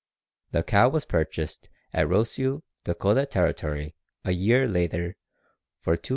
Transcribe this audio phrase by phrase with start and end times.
[0.51, 3.93] The cow was purchased at Rosseau, Dakota Territory,
[4.25, 5.15] a year later,
[5.83, 6.09] for $225.